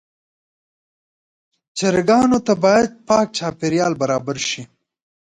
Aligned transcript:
چرګانو 1.77 2.39
ته 2.47 2.53
باید 2.63 2.89
پاک 3.07 3.27
چاپېریال 3.37 3.93
برابر 4.01 4.37
شي. 4.47 4.63